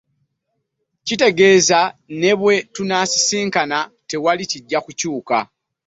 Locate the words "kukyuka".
4.85-5.37